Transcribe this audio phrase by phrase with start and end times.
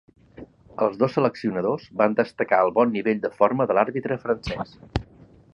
[0.85, 4.77] Els dos seleccionadors van destacar el bon nivell de forma de l'àrbitre francès.